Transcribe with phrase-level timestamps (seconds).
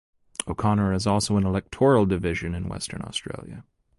[0.47, 3.63] O'Connor is also an electoral division in Western Australia.